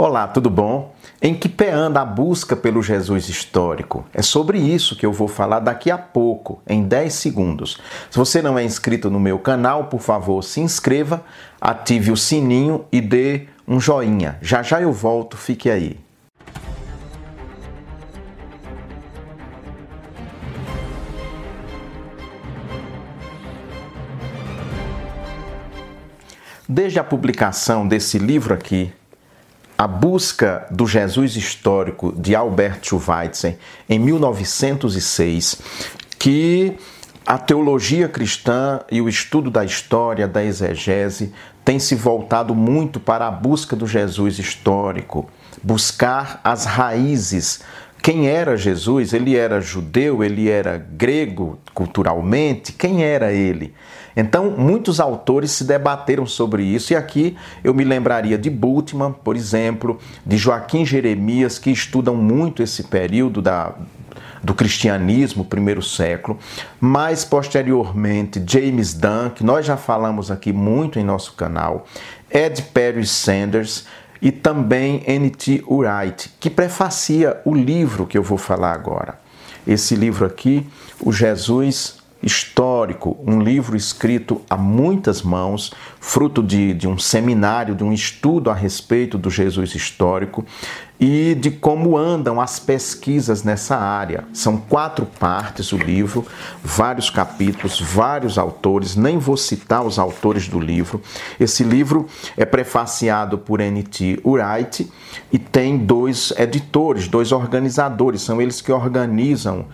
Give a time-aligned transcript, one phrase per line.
[0.00, 0.94] Olá, tudo bom?
[1.20, 4.06] Em que pé anda a busca pelo Jesus histórico?
[4.14, 7.80] É sobre isso que eu vou falar daqui a pouco, em 10 segundos.
[8.08, 11.24] Se você não é inscrito no meu canal, por favor, se inscreva,
[11.60, 14.38] ative o sininho e dê um joinha.
[14.40, 15.98] Já já eu volto, fique aí.
[26.68, 28.92] Desde a publicação desse livro aqui,
[29.78, 33.56] a busca do Jesus histórico de Albert Schweitzer
[33.88, 35.62] em 1906,
[36.18, 36.76] que
[37.24, 41.32] a teologia cristã e o estudo da história, da exegese,
[41.64, 45.30] tem se voltado muito para a busca do Jesus histórico,
[45.62, 47.60] buscar as raízes.
[48.02, 49.12] Quem era Jesus?
[49.12, 52.72] Ele era judeu, ele era grego culturalmente?
[52.72, 53.74] Quem era ele?
[54.16, 59.36] Então, muitos autores se debateram sobre isso, e aqui eu me lembraria de Bultmann, por
[59.36, 63.74] exemplo, de Joaquim Jeremias, que estudam muito esse período da,
[64.42, 66.36] do cristianismo, primeiro século.
[66.80, 71.86] Mais posteriormente, James Dunn, que nós já falamos aqui muito em nosso canal,
[72.30, 73.86] Ed Perry Sanders
[74.20, 75.64] e também N.T.
[75.66, 79.18] Wright, que prefacia o livro que eu vou falar agora.
[79.66, 80.66] Esse livro aqui,
[81.00, 87.84] O Jesus histórico, um livro escrito a muitas mãos, fruto de, de um seminário, de
[87.84, 90.44] um estudo a respeito do Jesus histórico
[91.00, 94.24] e de como andam as pesquisas nessa área.
[94.32, 96.26] São quatro partes o livro,
[96.62, 101.00] vários capítulos, vários autores, nem vou citar os autores do livro.
[101.38, 104.20] Esse livro é prefaciado por N.T.
[104.24, 104.90] Wright
[105.32, 109.66] e tem dois editores, dois organizadores, são eles que organizam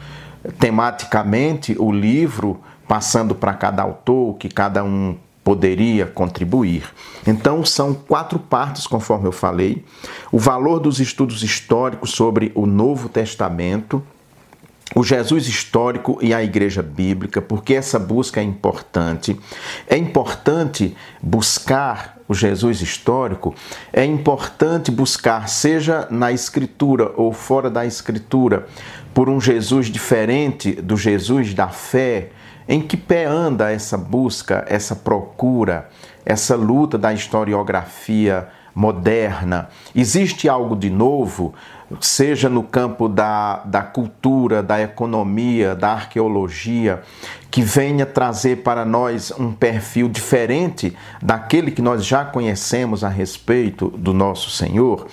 [0.59, 6.91] tematicamente o livro, passando para cada autor, o que cada um poderia contribuir.
[7.27, 9.85] Então, são quatro partes, conforme eu falei:
[10.33, 14.03] o valor dos estudos históricos sobre o Novo Testamento,
[14.95, 19.39] o Jesus histórico e a igreja bíblica, porque essa busca é importante.
[19.87, 23.55] É importante buscar o Jesus histórico,
[23.93, 28.67] é importante buscar, seja na escritura ou fora da escritura,
[29.13, 32.31] por um Jesus diferente do Jesus da fé?
[32.67, 35.89] Em que pé anda essa busca, essa procura,
[36.25, 39.69] essa luta da historiografia moderna?
[39.95, 41.55] Existe algo de novo,
[42.01, 47.03] seja no campo da, da cultura, da economia, da arqueologia,
[47.51, 53.91] que venha trazer para nós um perfil diferente daquele que nós já conhecemos a respeito
[53.91, 55.07] do nosso Senhor?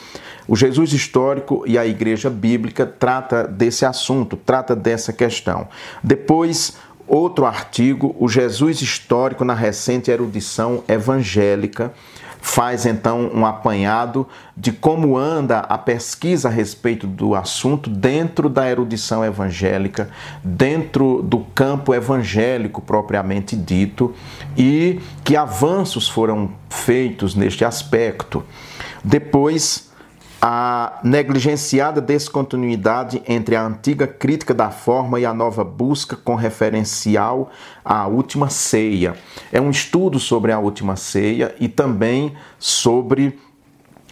[0.47, 5.67] O Jesus histórico e a igreja bíblica trata desse assunto, trata dessa questão.
[6.03, 6.77] Depois,
[7.11, 11.93] outro artigo, o Jesus histórico na recente erudição evangélica,
[12.41, 14.27] faz então um apanhado
[14.57, 20.09] de como anda a pesquisa a respeito do assunto dentro da erudição evangélica,
[20.43, 24.15] dentro do campo evangélico propriamente dito,
[24.57, 28.43] e que avanços foram feitos neste aspecto.
[29.03, 29.90] Depois,
[30.41, 37.51] a negligenciada descontinuidade entre a antiga crítica da forma e a nova busca com referencial
[37.85, 39.13] à última ceia.
[39.51, 43.39] É um estudo sobre a última ceia e também sobre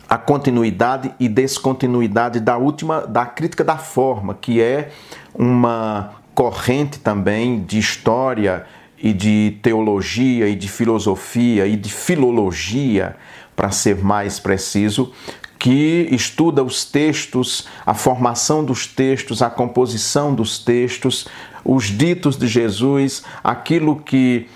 [0.07, 4.91] a continuidade e descontinuidade da última da crítica da forma, que é
[5.33, 8.65] uma corrente também de história
[9.01, 13.15] e de teologia e de filosofia e de filologia,
[13.55, 15.11] para ser mais preciso,
[15.59, 21.27] que estuda os textos, a formação dos textos, a composição dos textos,
[21.65, 24.47] os ditos de Jesus, aquilo que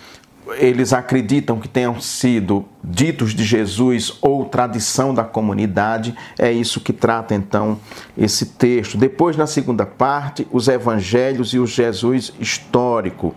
[0.58, 6.92] eles acreditam que tenham sido ditos de Jesus ou tradição da comunidade, é isso que
[6.92, 7.80] trata então
[8.18, 8.98] esse texto.
[8.98, 13.36] Depois, na segunda parte, os evangelhos e o Jesus histórico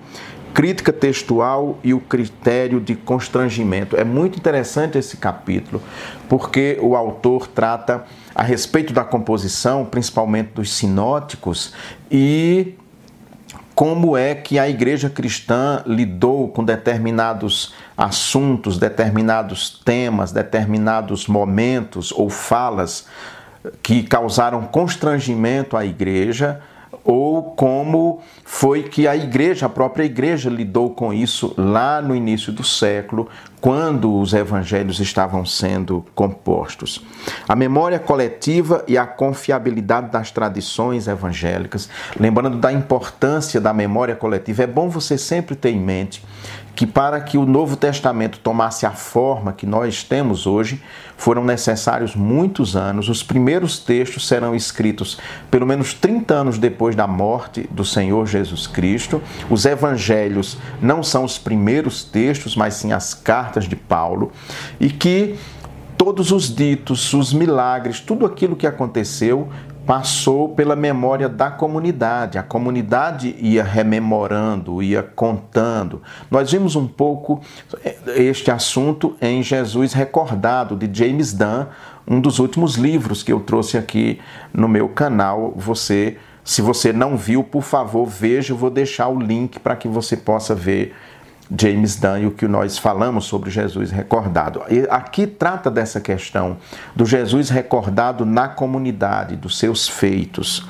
[0.57, 3.95] crítica textual e o critério de constrangimento.
[3.95, 5.83] É muito interessante esse capítulo,
[6.31, 11.75] porque o autor trata a respeito da composição, principalmente dos sinóticos,
[12.11, 12.75] e
[13.75, 22.31] como é que a igreja cristã lidou com determinados assuntos, determinados temas, determinados momentos ou
[22.31, 23.07] falas
[23.83, 26.63] que causaram constrangimento à igreja
[27.07, 32.53] ou como foi que a igreja, a própria igreja, lidou com isso lá no início
[32.53, 33.29] do século,
[33.61, 37.05] quando os evangelhos estavam sendo compostos.
[37.49, 41.89] A memória coletiva e a confiabilidade das tradições evangélicas,
[42.19, 46.23] lembrando da importância da memória coletiva, é bom você sempre ter em mente
[46.77, 50.83] que para que o Novo Testamento tomasse a forma que nós temos hoje,
[51.17, 53.09] foram necessários muitos anos.
[53.09, 55.19] Os primeiros textos serão escritos
[55.51, 59.23] pelo menos 30 anos depois da morte do Senhor Jesus Cristo.
[59.49, 64.33] Os evangelhos não são os primeiros textos, mas sim as cartas de Paulo,
[64.79, 65.37] e que
[65.97, 69.49] todos os ditos, os milagres, tudo aquilo que aconteceu
[69.87, 72.39] passou pela memória da comunidade.
[72.39, 76.03] A comunidade ia rememorando, ia contando.
[76.29, 77.41] Nós vimos um pouco
[78.17, 81.67] este assunto em Jesus Recordado, de James Dunn,
[82.07, 84.19] um dos últimos livros que eu trouxe aqui
[84.53, 85.55] no meu canal.
[85.57, 89.87] Você, se você não viu, por favor, veja, eu vou deixar o link para que
[89.87, 90.95] você possa ver
[91.51, 94.63] James Dunn e o que nós falamos sobre Jesus recordado.
[94.69, 96.57] E aqui trata dessa questão
[96.95, 100.67] do Jesus recordado na comunidade, dos seus feitos,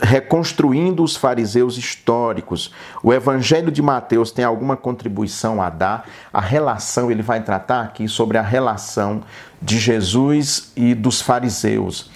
[0.00, 2.72] reconstruindo os fariseus históricos.
[3.02, 6.06] O Evangelho de Mateus tem alguma contribuição a dar?
[6.32, 9.22] A relação, ele vai tratar aqui sobre a relação
[9.62, 12.10] de Jesus e dos fariseus.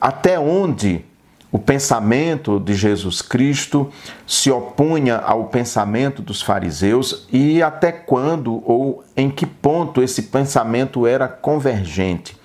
[0.00, 1.04] Até onde
[1.50, 3.90] o pensamento de Jesus Cristo
[4.26, 11.06] se opunha ao pensamento dos fariseus e até quando ou em que ponto esse pensamento
[11.06, 12.36] era convergente.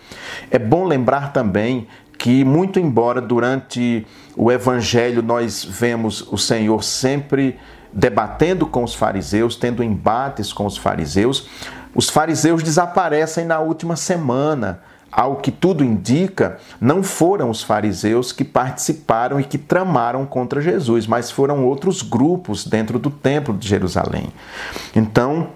[0.50, 4.07] É bom lembrar também que, muito embora durante
[4.38, 7.59] o Evangelho nós vemos o Senhor sempre
[7.91, 11.50] debatendo com os fariseus, tendo embates com os fariseus,
[11.94, 14.81] os fariseus desaparecem na última semana
[15.15, 21.06] ao que tudo indica, não foram os fariseus que participaram e que tramaram contra Jesus,
[21.06, 24.33] mas foram outros grupos dentro do templo de Jerusalém.
[24.95, 25.50] Então,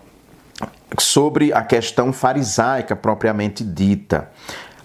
[1.00, 4.30] sobre a questão farisaica propriamente dita,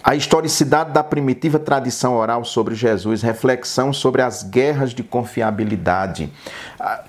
[0.03, 6.29] a historicidade da primitiva tradição oral sobre Jesus, reflexão sobre as guerras de confiabilidade,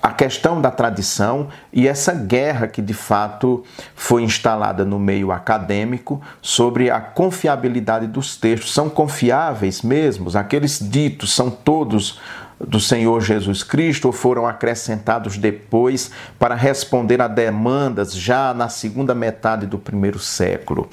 [0.01, 6.21] a questão da tradição e essa guerra que de fato foi instalada no meio acadêmico
[6.41, 8.73] sobre a confiabilidade dos textos.
[8.73, 10.29] São confiáveis mesmo?
[10.37, 12.17] Aqueles ditos são todos
[12.57, 19.13] do Senhor Jesus Cristo ou foram acrescentados depois para responder a demandas já na segunda
[19.13, 20.89] metade do primeiro século?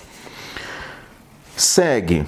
[1.56, 2.24] Segue.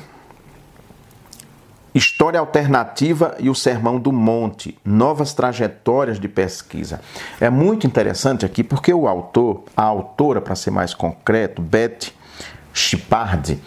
[1.94, 7.00] História Alternativa e o Sermão do Monte, novas trajetórias de pesquisa.
[7.40, 12.12] É muito interessante aqui porque o autor, a autora, para ser mais concreto, Beth
[12.72, 13.60] Chipardi,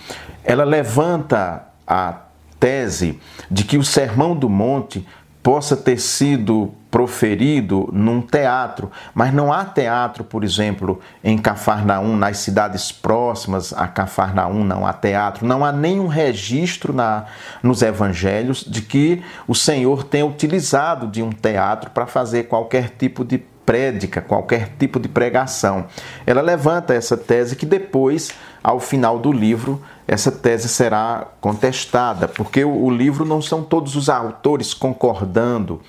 [0.44, 2.24] ela levanta a
[2.60, 3.18] tese
[3.50, 5.08] de que o Sermão do Monte
[5.42, 12.38] possa ter sido proferido num teatro, mas não há teatro, por exemplo, em Cafarnaum, nas
[12.38, 17.26] cidades próximas a Cafarnaum, não há teatro, não há nenhum registro na,
[17.62, 23.26] nos evangelhos de que o Senhor tenha utilizado de um teatro para fazer qualquer tipo
[23.26, 23.38] de
[23.68, 25.88] prédica, qualquer tipo de pregação.
[26.26, 28.32] Ela levanta essa tese que depois,
[28.64, 34.08] ao final do livro, essa tese será contestada, porque o, livro não são todos os
[34.08, 35.82] autores concordando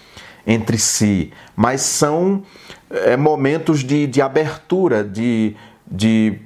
[0.48, 2.42] entre si, mas são
[2.90, 5.54] é, momentos de, de abertura, de,
[5.86, 6.40] de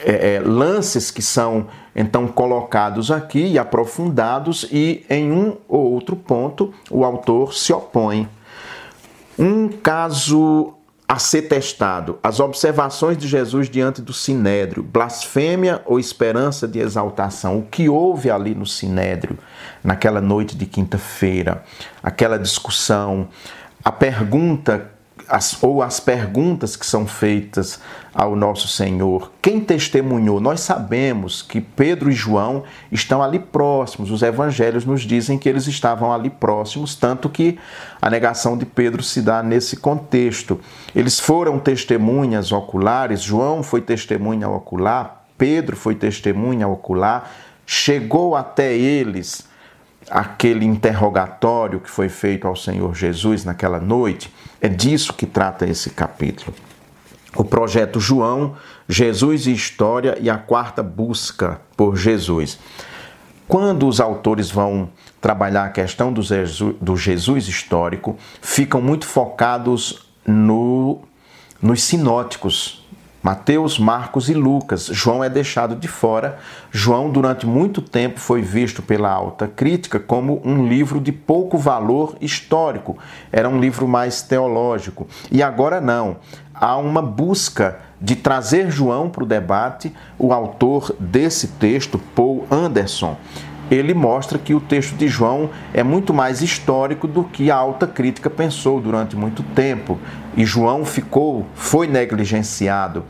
[0.00, 6.74] é, lances que são então colocados aqui e aprofundados, e em um ou outro ponto
[6.90, 8.28] o autor se opõe.
[9.38, 10.75] Um caso
[11.08, 17.58] a ser testado as observações de Jesus diante do sinédrio, blasfêmia ou esperança de exaltação,
[17.58, 19.38] o que houve ali no sinédrio
[19.84, 21.62] naquela noite de quinta-feira,
[22.02, 23.28] aquela discussão,
[23.84, 24.95] a pergunta
[25.28, 27.80] as, ou as perguntas que são feitas
[28.14, 29.32] ao nosso Senhor.
[29.42, 30.40] Quem testemunhou?
[30.40, 34.10] Nós sabemos que Pedro e João estão ali próximos.
[34.10, 37.58] Os evangelhos nos dizem que eles estavam ali próximos, tanto que
[38.00, 40.60] a negação de Pedro se dá nesse contexto.
[40.94, 47.30] Eles foram testemunhas oculares, João foi testemunha ocular, Pedro foi testemunha ocular,
[47.66, 49.45] chegou até eles
[50.10, 54.32] aquele interrogatório que foi feito ao Senhor Jesus naquela noite.
[54.60, 56.54] É disso que trata esse capítulo.
[57.34, 58.56] O projeto João,
[58.88, 62.58] Jesus e História e a quarta busca por Jesus.
[63.46, 64.88] Quando os autores vão
[65.20, 71.00] trabalhar a questão do Jesus, do Jesus histórico, ficam muito focados no,
[71.60, 72.85] nos sinóticos,
[73.26, 74.86] Mateus, Marcos e Lucas.
[74.86, 76.38] João é deixado de fora.
[76.70, 82.16] João, durante muito tempo, foi visto pela alta crítica como um livro de pouco valor
[82.20, 82.96] histórico.
[83.32, 85.08] Era um livro mais teológico.
[85.28, 86.18] E agora não.
[86.54, 89.92] Há uma busca de trazer João para o debate.
[90.16, 93.16] O autor desse texto, Paul Anderson,
[93.70, 97.86] ele mostra que o texto de João é muito mais histórico do que a alta
[97.86, 99.98] crítica pensou durante muito tempo.
[100.36, 103.04] E João ficou, foi negligenciado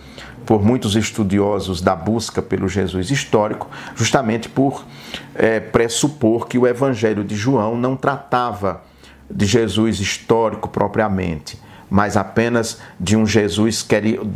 [0.46, 4.86] por muitos estudiosos da busca pelo Jesus histórico, justamente por
[5.34, 8.82] é, pressupor que o Evangelho de João não tratava
[9.28, 11.58] de Jesus histórico propriamente,
[11.90, 13.86] mas apenas de um Jesus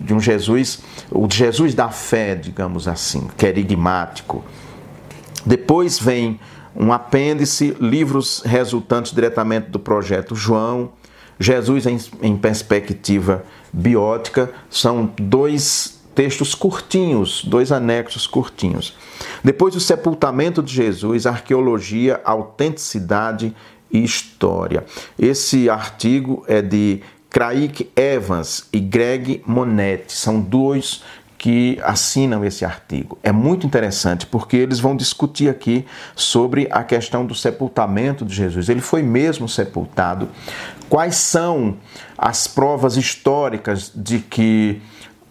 [0.05, 4.45] de um Jesus, o Jesus da fé, digamos assim, querigmático.
[5.45, 6.39] Depois vem
[6.75, 10.93] um apêndice, livros resultantes diretamente do projeto João,
[11.39, 18.95] Jesus em, em perspectiva biótica, são dois textos curtinhos, dois anexos curtinhos.
[19.43, 23.55] Depois o sepultamento de Jesus, arqueologia, autenticidade
[23.91, 24.85] e história.
[25.19, 31.03] Esse artigo é de Craig Evans e Greg Monetti, são dois
[31.41, 33.19] que assinam esse artigo.
[33.23, 38.69] É muito interessante porque eles vão discutir aqui sobre a questão do sepultamento de Jesus.
[38.69, 40.29] Ele foi mesmo sepultado.
[40.91, 41.79] Quais são
[42.19, 44.83] as provas históricas de que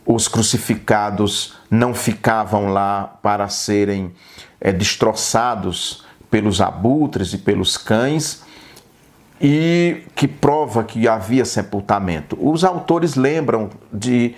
[0.04, 4.12] os crucificados não ficavam lá para serem
[4.60, 8.42] é, destroçados pelos abutres e pelos cães,
[9.41, 12.38] e que prova que havia sepultamento.
[12.39, 14.36] Os autores lembram de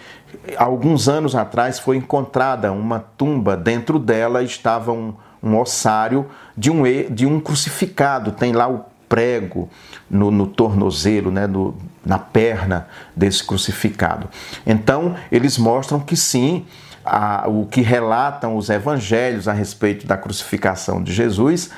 [0.58, 6.84] alguns anos atrás foi encontrada uma tumba, dentro dela estava um, um ossário de um,
[7.10, 9.70] de um crucificado, tem lá o prego
[10.10, 14.30] no, no tornozelo, né, no, na perna desse crucificado.
[14.66, 16.66] Então, eles mostram que sim,
[17.04, 21.72] a, o que relatam os evangelhos a respeito da crucificação de Jesus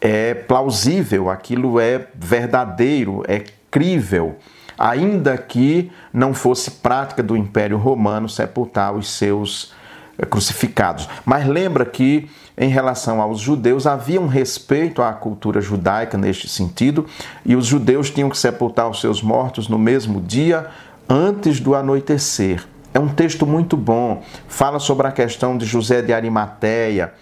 [0.00, 4.36] é plausível, aquilo é verdadeiro, é crível,
[4.78, 9.72] ainda que não fosse prática do Império Romano sepultar os seus
[10.18, 11.08] eh, crucificados.
[11.24, 12.28] Mas lembra que
[12.58, 17.06] em relação aos judeus, havia um respeito à cultura judaica neste sentido,
[17.46, 20.66] e os judeus tinham que sepultar os seus mortos no mesmo dia,
[21.08, 22.66] antes do anoitecer.
[22.92, 27.12] É um texto muito bom, fala sobre a questão de José de Arimateia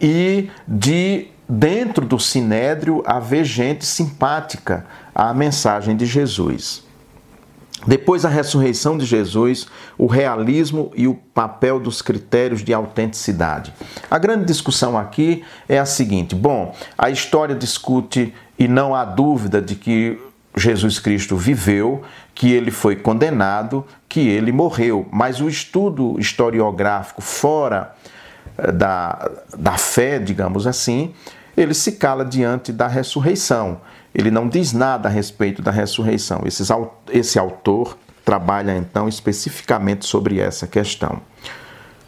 [0.00, 6.82] e de, dentro do sinédrio, haver gente simpática à mensagem de Jesus.
[7.86, 9.66] Depois da ressurreição de Jesus,
[9.98, 13.74] o realismo e o papel dos critérios de autenticidade.
[14.10, 19.60] A grande discussão aqui é a seguinte: bom, a história discute e não há dúvida
[19.60, 20.18] de que
[20.56, 22.02] Jesus Cristo viveu,
[22.34, 27.94] que ele foi condenado, que ele morreu, mas o estudo historiográfico fora
[28.56, 31.12] eh, da, da fé, digamos assim,
[31.56, 33.80] ele se cala diante da ressurreição.
[34.14, 36.42] Ele não diz nada a respeito da ressurreição.
[36.44, 36.62] Esse,
[37.10, 41.20] esse autor trabalha então especificamente sobre essa questão.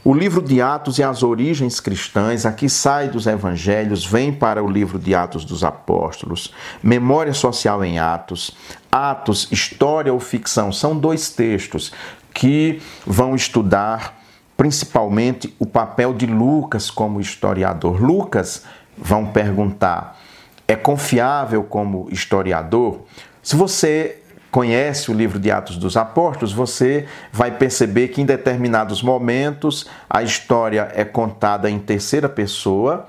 [0.05, 4.71] O livro de Atos e as origens cristãs, aqui sai dos evangelhos, vem para o
[4.71, 8.55] livro de Atos dos Apóstolos, Memória Social em Atos,
[8.93, 11.91] Atos, História ou Ficção, são dois textos
[12.35, 14.23] que vão estudar
[14.59, 18.01] principalmente o papel de Lucas como historiador.
[18.01, 18.65] Lucas,
[18.97, 20.19] vão perguntar,
[20.67, 23.03] é confiável como historiador?
[23.43, 29.03] Se você conhece o livro de Atos dos Apóstolos, você vai perceber que em determinados
[29.03, 33.09] momentos a história é contada em terceira pessoa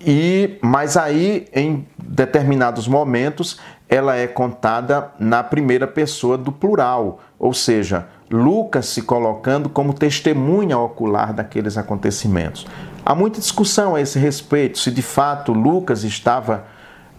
[0.00, 3.58] e mas aí em determinados momentos
[3.90, 10.78] ela é contada na primeira pessoa do plural, ou seja, Lucas se colocando como testemunha
[10.78, 12.64] ocular daqueles acontecimentos.
[13.04, 16.66] Há muita discussão a esse respeito, se de fato Lucas estava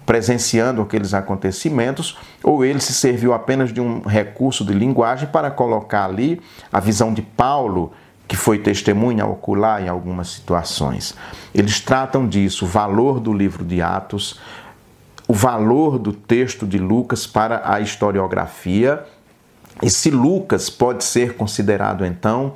[0.06, 6.06] presenciando aqueles acontecimentos ou ele se serviu apenas de um recurso de linguagem para colocar
[6.06, 7.92] ali a visão de Paulo,
[8.28, 11.16] que foi testemunha ocular em algumas situações.
[11.54, 14.40] Eles tratam disso, o valor do livro de Atos,
[15.32, 19.06] o valor do texto de Lucas para a historiografia
[19.82, 22.56] e se Lucas pode ser considerado então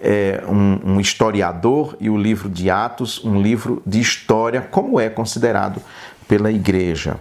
[0.00, 5.10] é, um, um, historiador e o livro de Atos um livro de história, como é
[5.10, 5.82] considerado
[6.28, 7.18] pela igreja.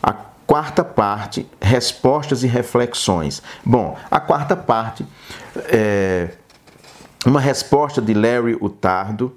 [0.00, 0.12] A
[0.46, 3.42] quarta parte, respostas e reflexões.
[3.64, 5.04] Bom, a quarta parte
[5.64, 6.28] é
[7.26, 9.36] uma resposta de Larry Utardo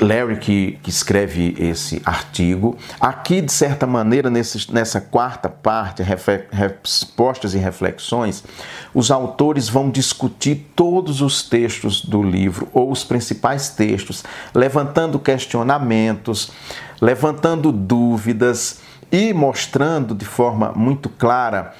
[0.00, 2.76] Larry que, que, escreve esse artigo.
[3.00, 8.44] Aqui, de certa maneira, nesse, nessa quarta parte, respostas e reflexões,
[8.94, 16.50] os autores vão discutir todos os textos do livro, ou os principais textos, levantando questionamentos,
[17.00, 18.80] levantando dúvidas
[19.10, 21.74] e mostrando de forma muito clara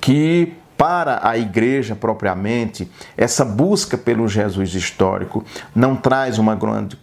[0.00, 5.44] que para a igreja propriamente, essa busca pelo Jesus histórico
[5.74, 6.96] não traz uma grande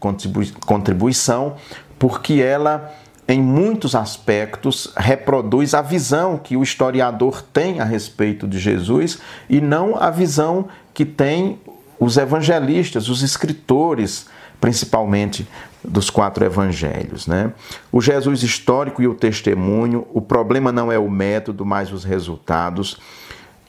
[0.66, 1.54] contribuição,
[2.00, 2.92] porque ela,
[3.28, 9.62] em muitos aspectos, reproduz a visão que o historiador tem a respeito de Jesus e
[9.62, 11.60] não a visão que tem
[12.00, 14.26] os evangelistas, os escritores,
[14.60, 15.48] principalmente
[15.84, 17.28] dos quatro evangelhos.
[17.28, 17.54] Né?
[17.92, 22.98] O Jesus histórico e o testemunho, o problema não é o método, mas os resultados.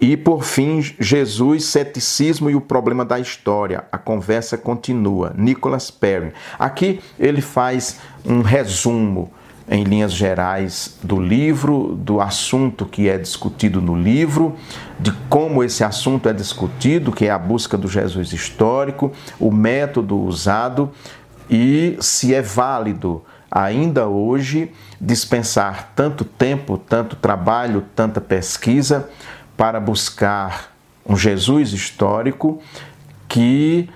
[0.00, 3.85] E, por fim, Jesus, ceticismo e o problema da história.
[3.90, 5.35] A conversa continua.
[5.37, 6.33] Nicholas Perry.
[6.59, 9.33] Aqui ele faz um resumo,
[9.69, 14.57] em linhas gerais, do livro, do assunto que é discutido no livro,
[14.99, 20.17] de como esse assunto é discutido, que é a busca do Jesus histórico, o método
[20.17, 20.90] usado
[21.50, 29.09] e se é válido ainda hoje dispensar tanto tempo, tanto trabalho, tanta pesquisa
[29.59, 30.73] para buscar
[31.05, 32.62] um Jesus histórico
[33.29, 33.91] que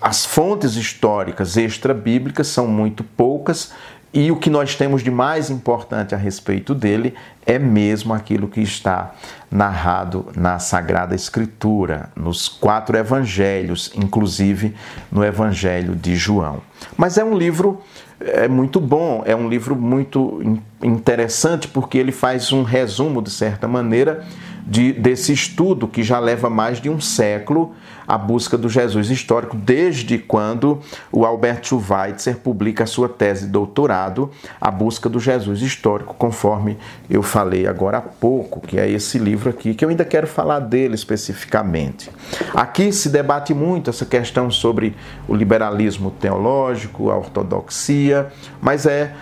[0.00, 3.72] as fontes históricas extra-bíblicas são muito poucas
[4.12, 7.14] e o que nós temos de mais importante a respeito dele
[7.46, 9.14] é mesmo aquilo que está
[9.50, 14.74] narrado na Sagrada Escritura, nos quatro evangelhos, inclusive
[15.10, 16.60] no Evangelho de João.
[16.96, 17.82] Mas é um livro
[18.20, 20.42] é muito bom, é um livro muito
[20.82, 24.24] interessante porque ele faz um resumo, de certa maneira,
[24.66, 27.74] de, desse estudo que já leva mais de um século
[28.06, 30.80] a busca do Jesus histórico, desde quando
[31.10, 34.30] o Albert Schweitzer publica a sua tese de doutorado,
[34.60, 36.78] A Busca do Jesus Histórico, conforme
[37.10, 40.60] eu falei agora há pouco, que é esse livro aqui, que eu ainda quero falar
[40.60, 42.10] dele especificamente.
[42.54, 44.94] Aqui se debate muito essa questão sobre
[45.26, 48.28] o liberalismo teológico, a ortodoxia,
[48.60, 49.12] mas é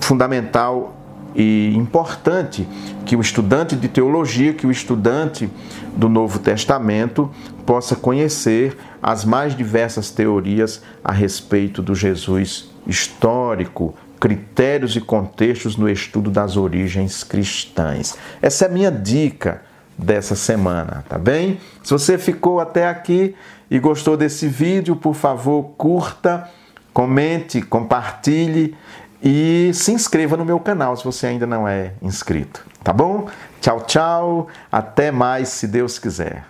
[0.00, 0.99] fundamental
[1.34, 2.66] e importante
[3.04, 5.50] que o estudante de teologia, que o estudante
[5.96, 7.30] do Novo Testamento
[7.64, 15.88] possa conhecer as mais diversas teorias a respeito do Jesus histórico, critérios e contextos no
[15.88, 18.16] estudo das origens cristãs.
[18.42, 19.62] Essa é a minha dica
[19.96, 21.58] dessa semana, tá bem?
[21.82, 23.34] Se você ficou até aqui
[23.70, 26.48] e gostou desse vídeo, por favor, curta,
[26.92, 28.74] comente, compartilhe
[29.22, 33.28] e se inscreva no meu canal se você ainda não é inscrito, tá bom?
[33.60, 34.48] Tchau, tchau.
[34.72, 36.49] Até mais, se Deus quiser.